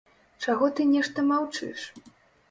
Чаго 0.45 0.69
ты 0.79 0.87
нешта 0.93 1.25
маўчыш! 1.31 1.83